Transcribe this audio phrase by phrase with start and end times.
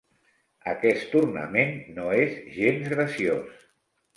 [0.71, 3.65] Aquest ornament no és gens graciós.